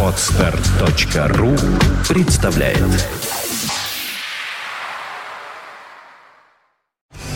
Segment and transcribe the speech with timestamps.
[0.00, 1.56] Отстар.ру
[2.08, 2.78] представляет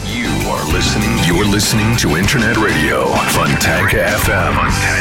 [0.06, 4.97] You are listening, You are listening to Internet Radio Fontanka FM.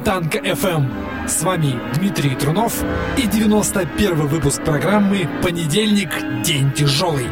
[0.00, 0.76] Фонтанка FM.
[0.76, 1.28] Эм.
[1.28, 2.82] С вами Дмитрий Трунов
[3.18, 6.08] и 91 выпуск программы «Понедельник.
[6.42, 7.26] День тяжелый».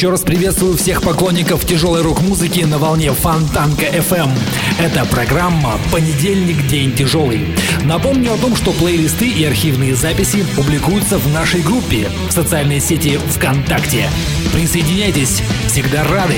[0.00, 4.30] Еще раз приветствую всех поклонников тяжелой рок-музыки на волне Фонтанка FM.
[4.30, 4.30] Эм.
[4.78, 6.66] Это программа «Понедельник.
[6.68, 7.54] День тяжелый».
[7.84, 13.18] Напомню о том, что плейлисты и архивные записи публикуются в нашей группе в социальной сети
[13.18, 14.08] ВКонтакте.
[14.54, 16.36] Присоединяйтесь, всегда рады!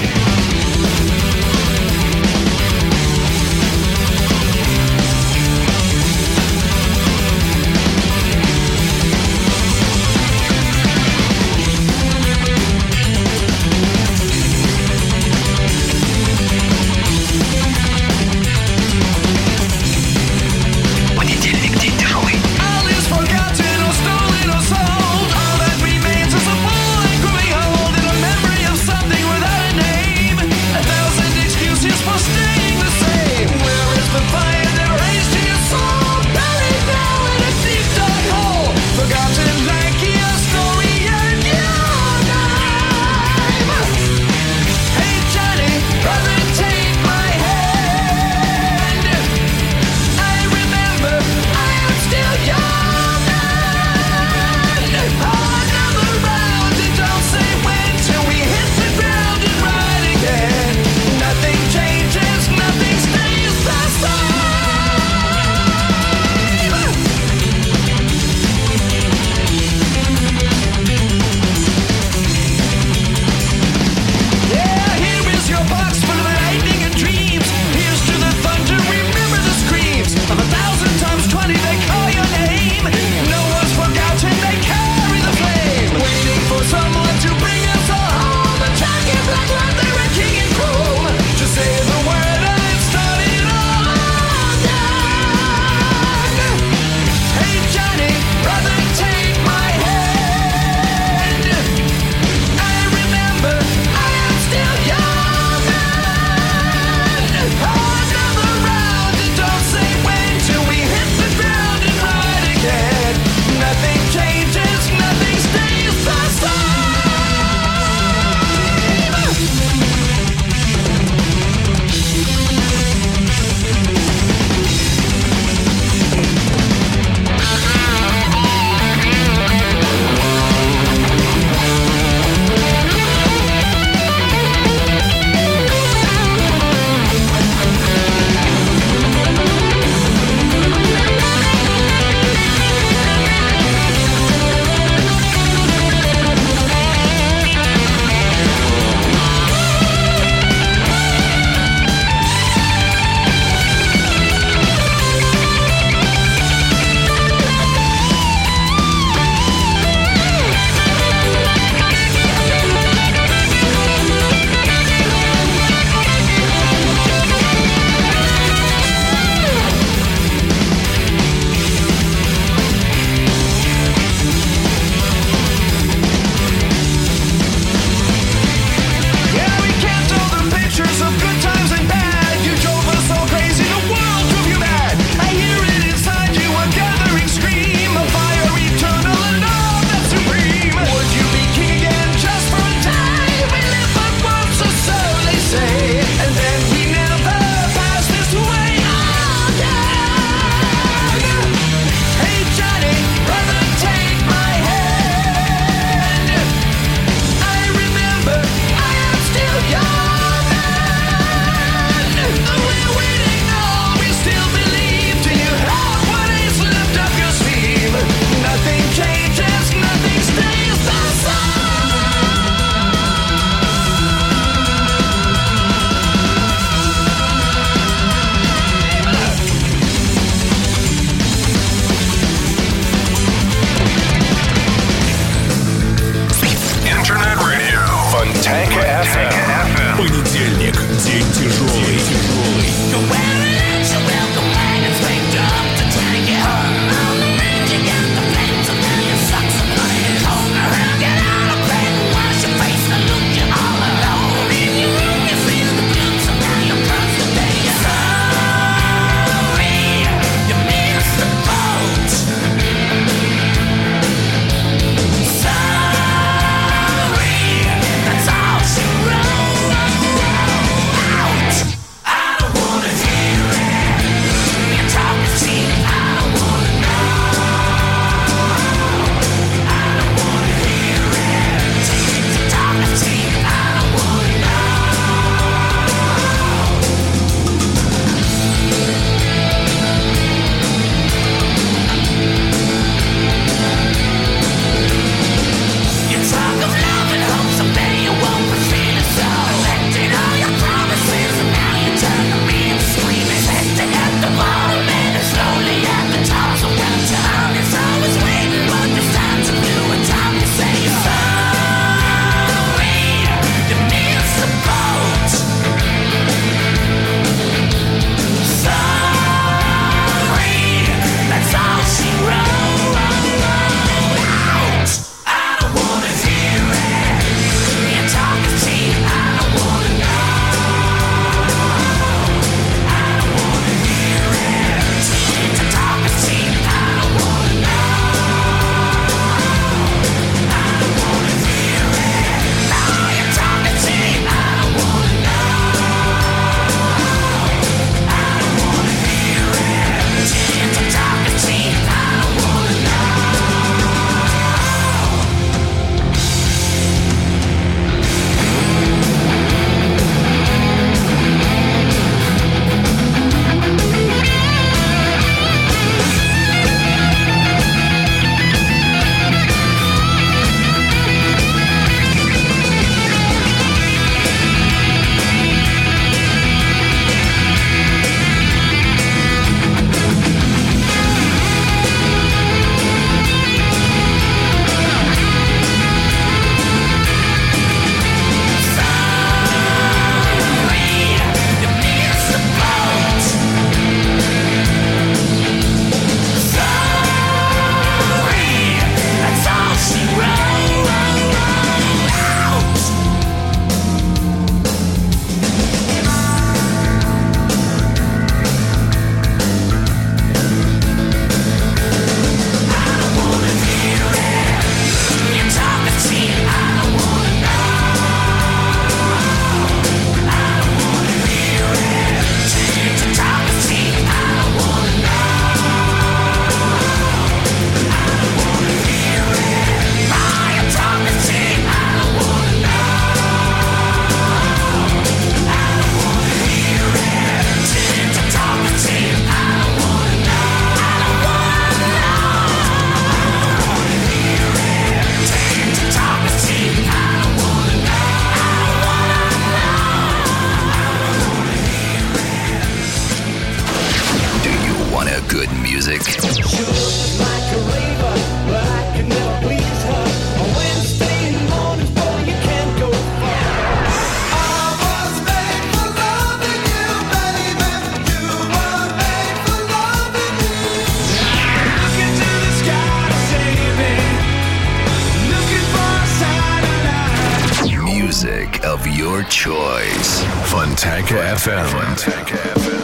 [479.42, 480.22] choice.
[480.50, 481.66] Fontanka FM.
[481.74, 482.82] Fontanka FM.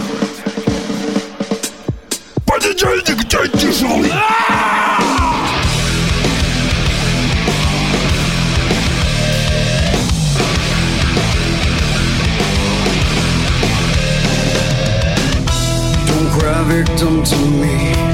[16.06, 18.07] Don't cry victim to me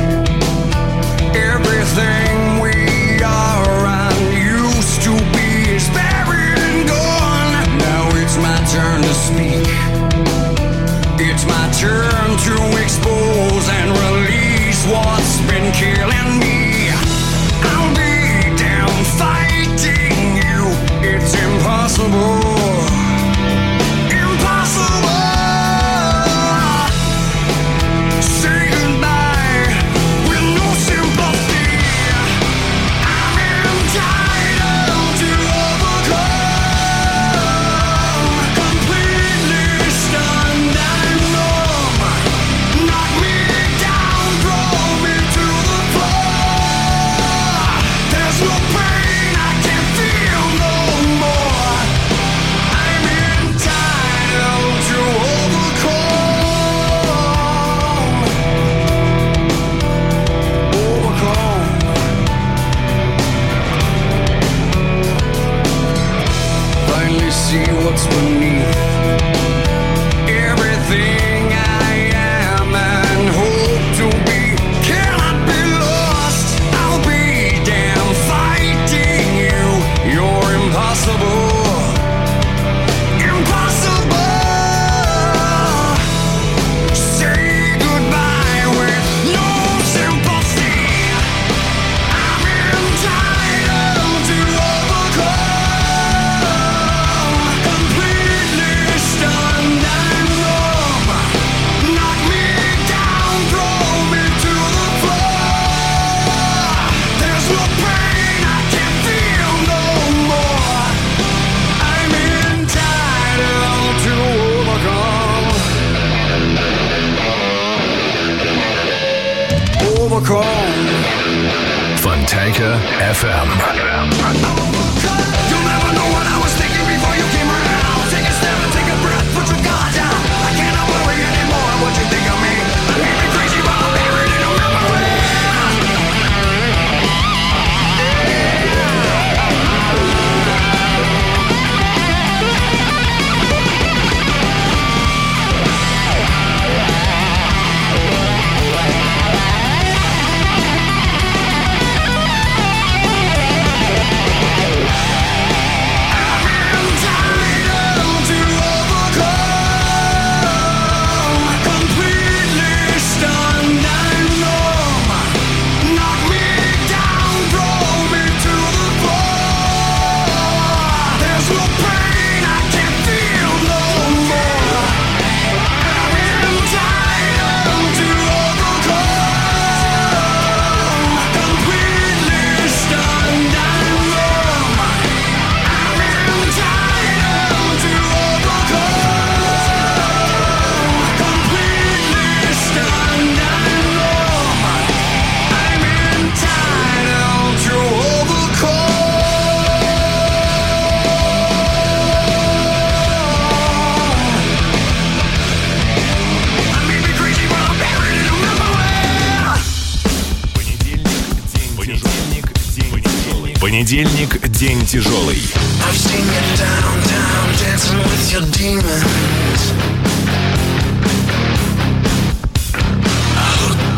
[213.85, 215.37] Понедельник– день тяжелый.
[215.37, 217.03] Down,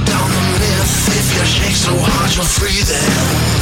[0.04, 3.55] down, myth, so hard, you'll free them.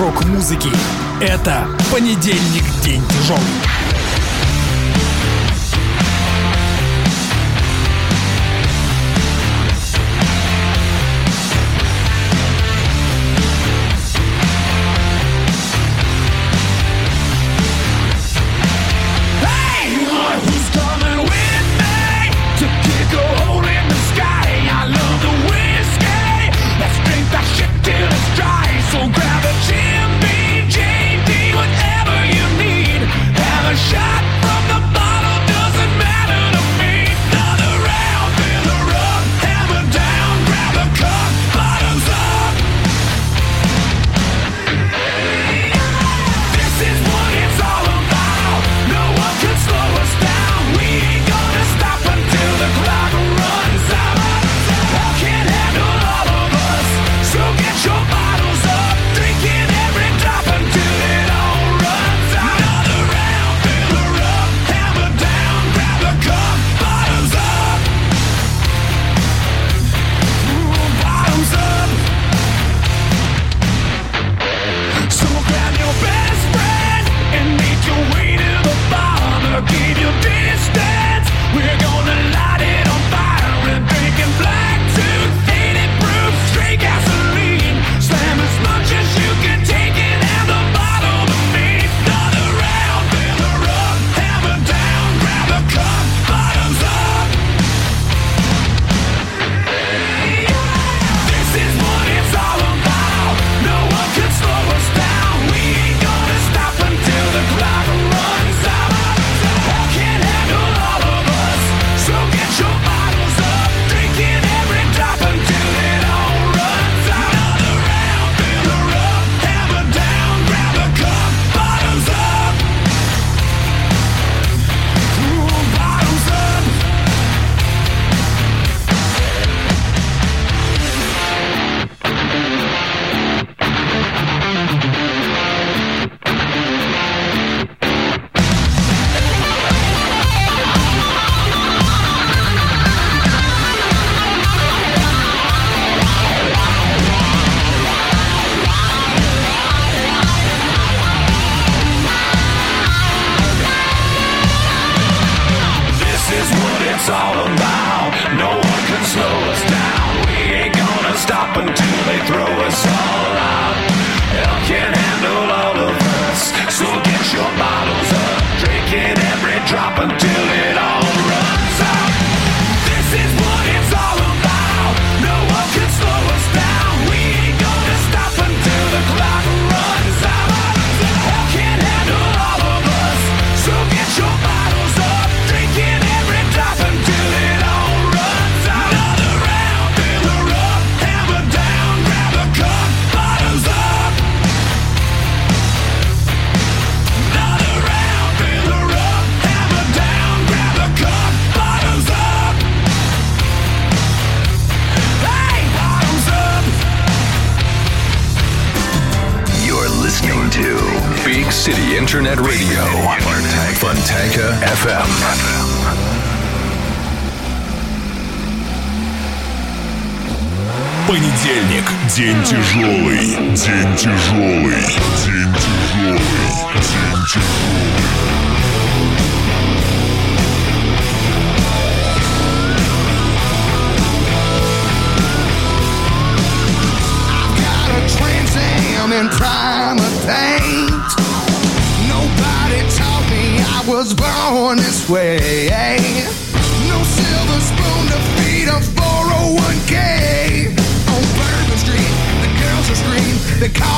[0.00, 0.70] Рок-музыки.
[1.20, 3.61] Это понедельник, день тяжелый.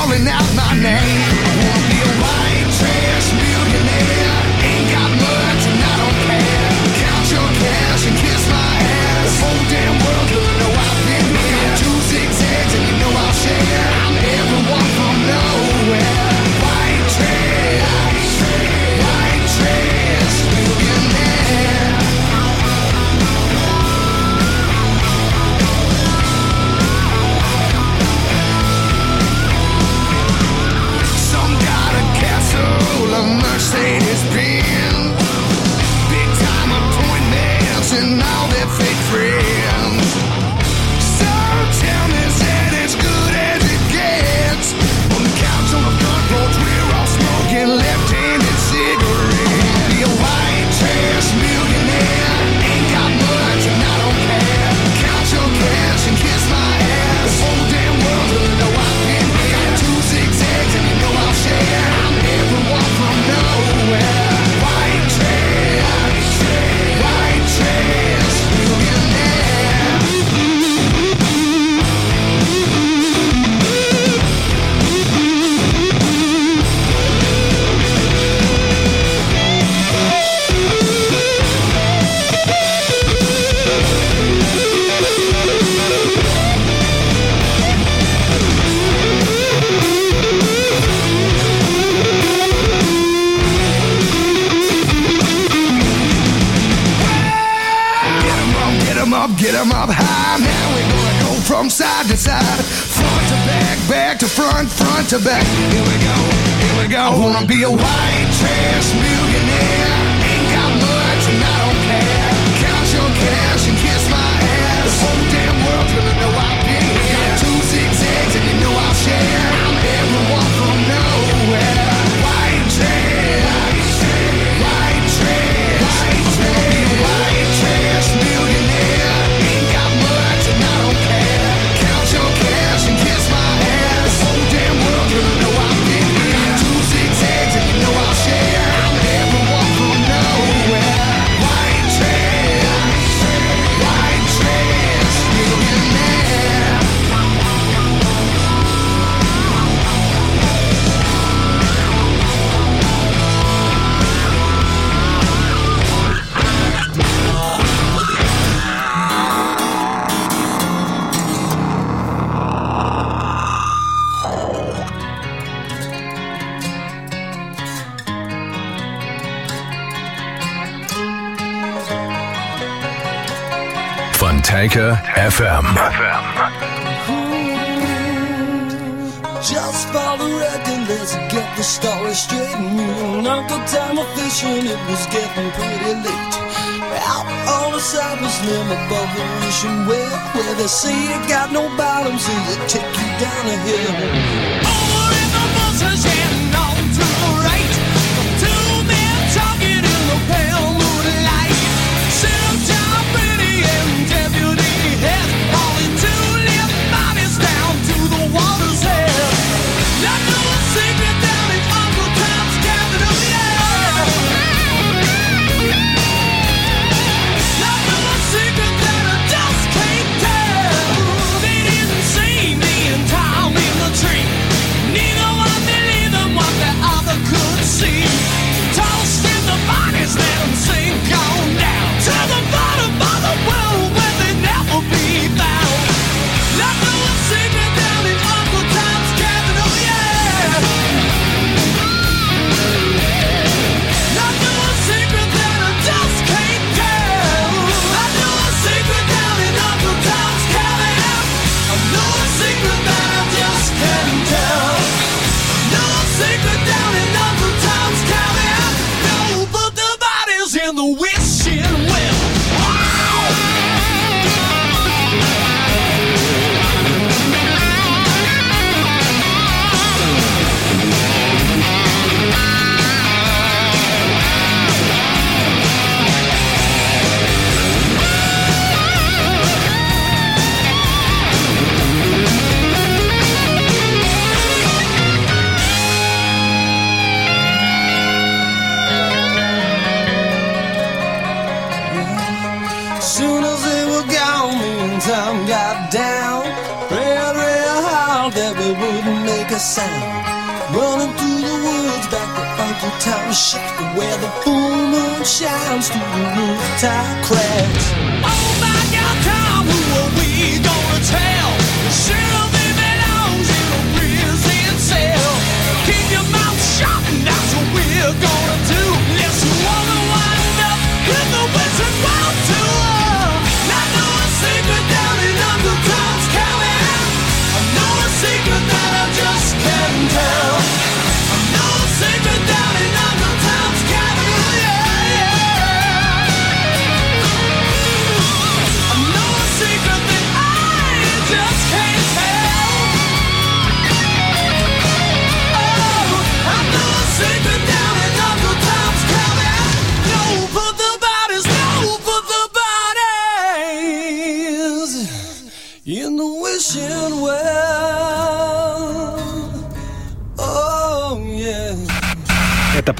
[0.05, 0.44] Calling out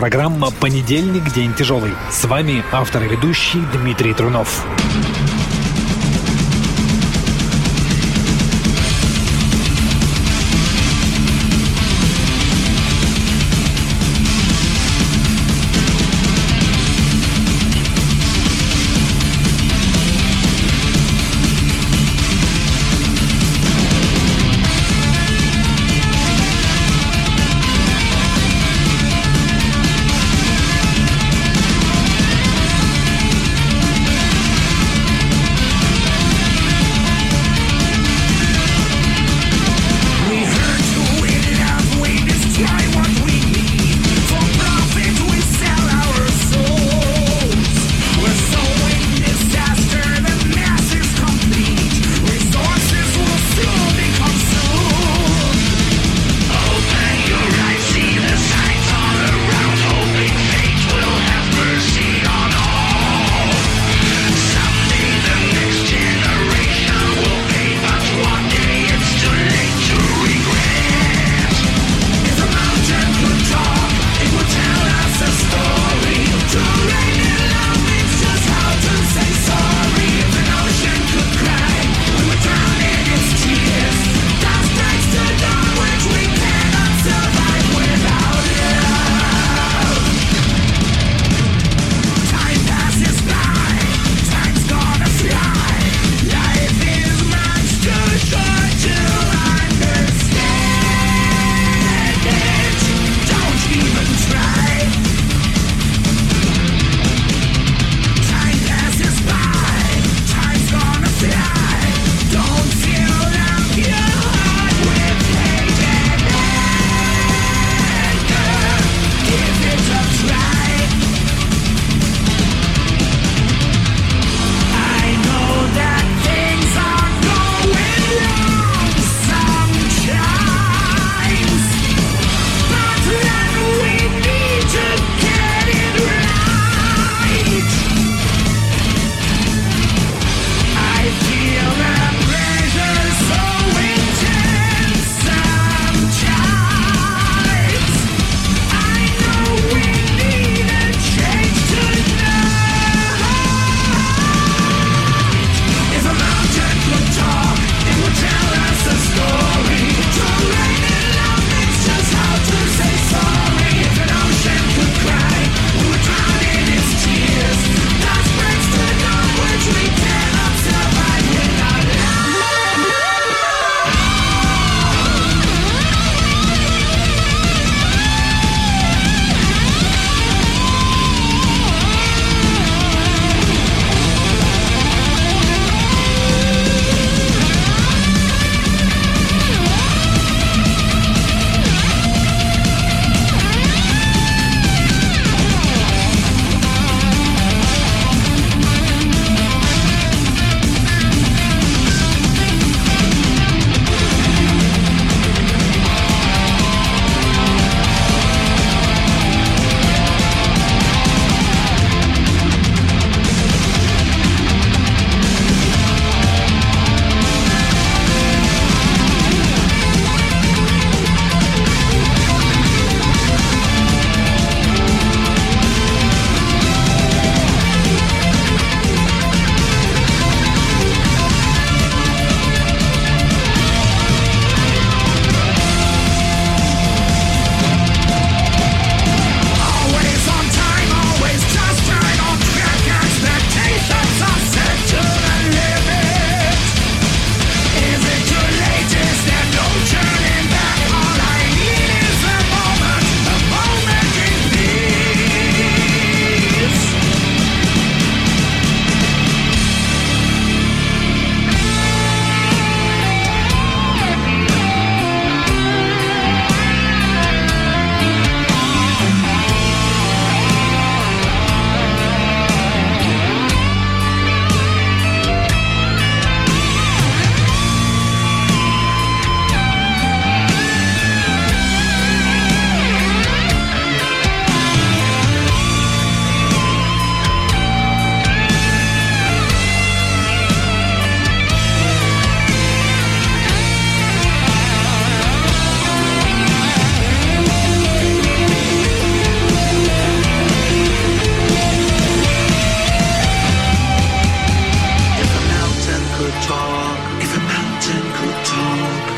[0.05, 1.33] Программа «Понедельник.
[1.33, 1.93] День тяжелый».
[2.11, 4.63] С вами автор и ведущий Дмитрий Трунов.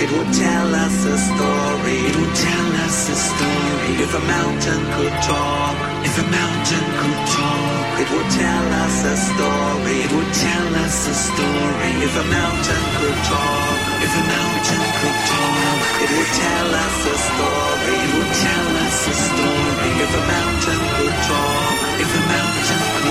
[0.07, 1.99] It would tell us a story.
[2.07, 3.91] It would tell us a story.
[4.07, 5.75] If a mountain could talk,
[6.07, 9.97] if a mountain could talk, it would tell us a story.
[10.07, 11.91] It would tell us a story.
[12.07, 17.17] If a mountain could talk, if a mountain could talk, it would tell us a
[17.27, 17.99] story.
[18.07, 19.91] It would tell us a story.
[20.07, 23.06] If a mountain could talk, if a mountain could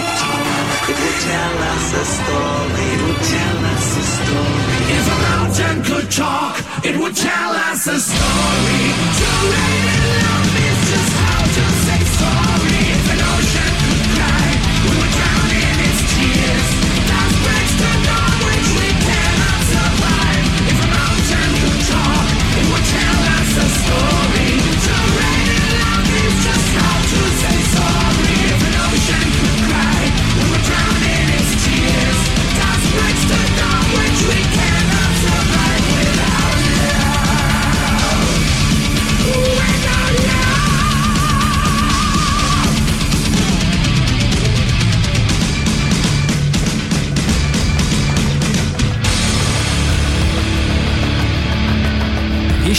[0.90, 2.86] it would tell us a story.
[2.94, 4.82] It would tell us a story.
[4.98, 8.82] If a mountain could talk, it would tell us a story.
[9.20, 11.85] To rain and love is just how to
[33.28, 34.75] the dawn which we cannot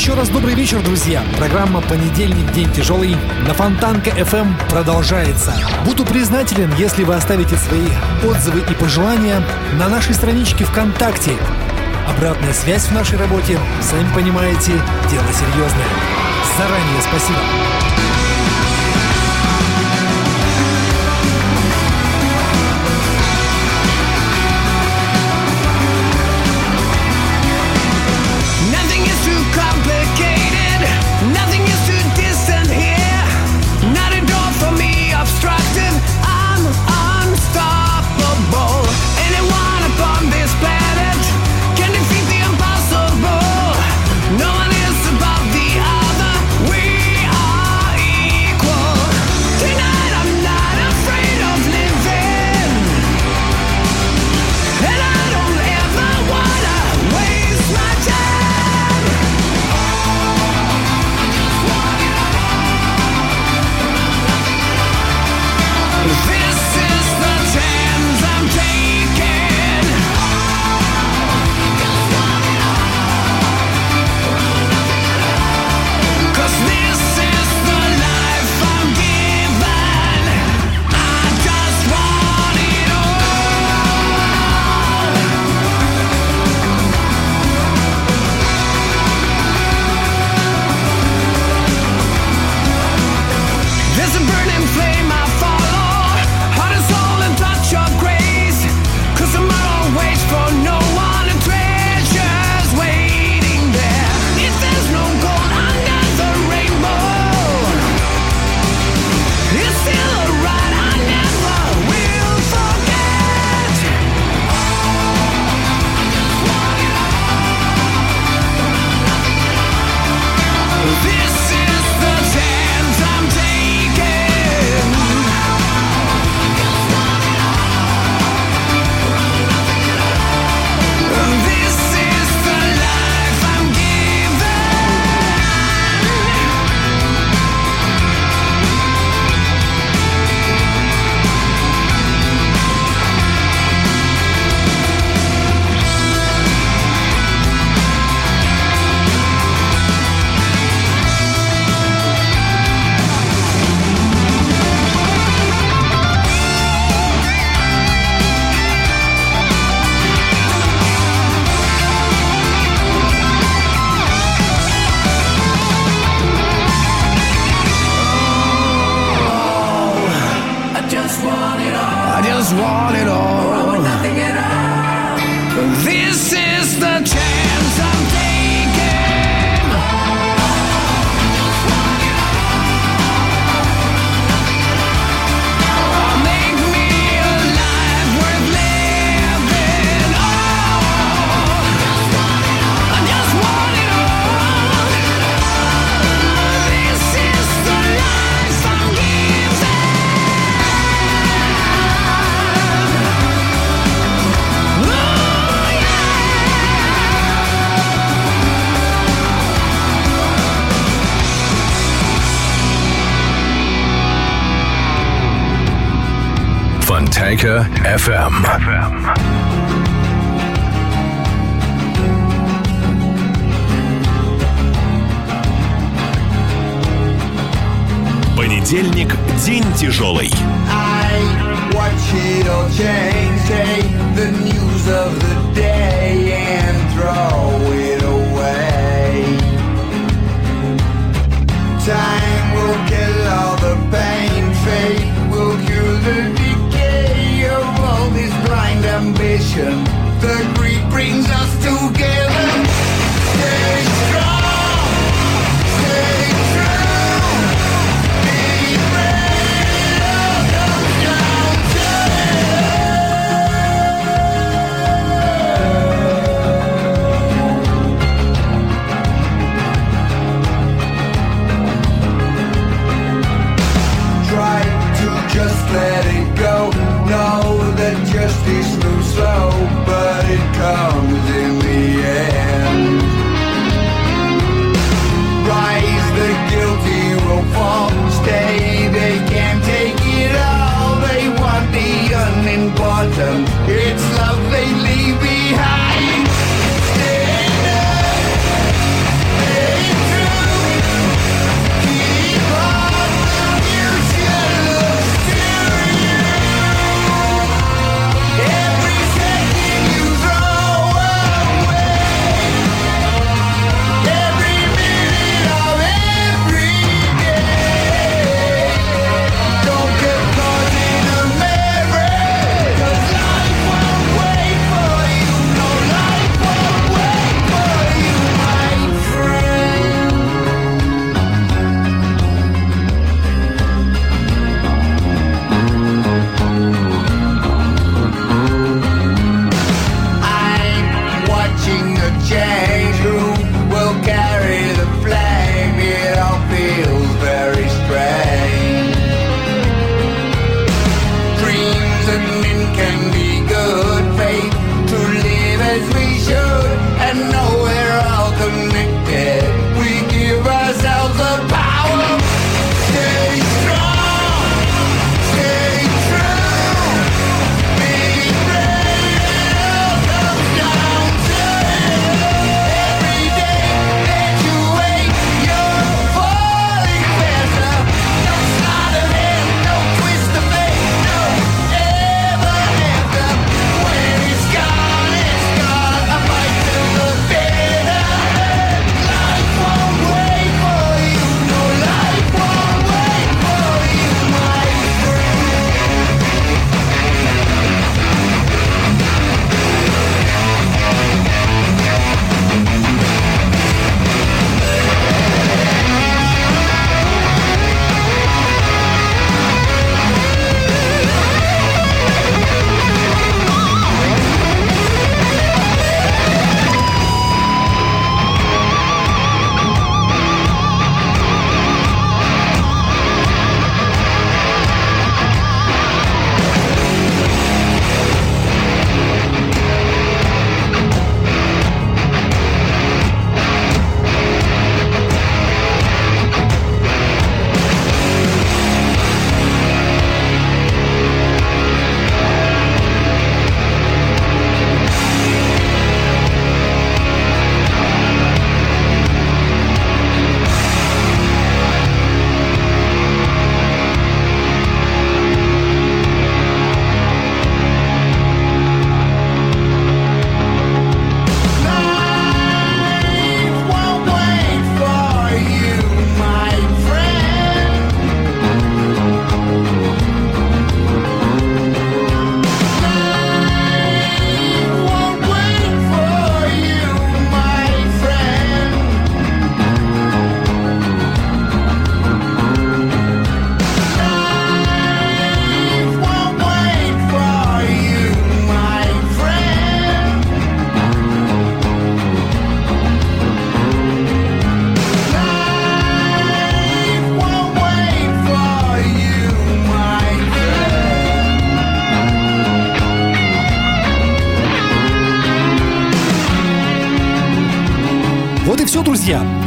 [0.07, 1.20] Еще раз добрый вечер, друзья.
[1.36, 2.52] Программа «Понедельник.
[2.52, 5.52] День тяжелый» на Фонтанка FM продолжается.
[5.84, 7.88] Буду признателен, если вы оставите свои
[8.24, 9.42] отзывы и пожелания
[9.80, 11.32] на нашей страничке ВКонтакте.
[12.09, 14.74] Обратная связь в нашей работе, сами понимаете,
[15.11, 15.88] дело серьезное.
[16.57, 17.40] Заранее спасибо.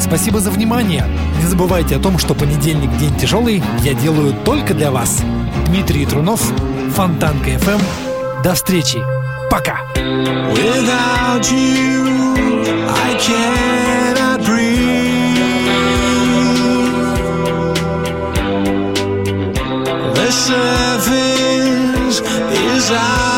[0.09, 1.05] Спасибо за внимание.
[1.39, 5.21] Не забывайте о том, что понедельник день тяжелый я делаю только для вас.
[5.67, 6.41] Дмитрий Трунов,
[6.95, 7.79] Фонтанка FM.
[8.43, 8.97] До встречи.
[9.51, 9.81] Пока.
[20.15, 23.28] The surface is out.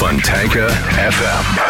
[0.00, 1.69] Fontanka FM.